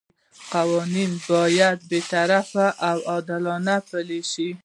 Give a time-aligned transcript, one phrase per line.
[0.53, 4.49] قوانین باید بې طرفه او عادلانه پلي شي.